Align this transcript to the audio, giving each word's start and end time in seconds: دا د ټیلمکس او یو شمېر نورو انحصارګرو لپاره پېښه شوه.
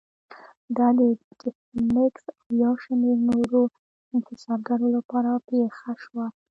دا 0.77 0.87
د 0.97 0.99
ټیلمکس 1.39 2.25
او 2.37 2.47
یو 2.63 2.73
شمېر 2.83 3.17
نورو 3.29 3.61
انحصارګرو 4.15 4.87
لپاره 4.97 5.31
پېښه 5.47 5.91
شوه. 6.03 6.25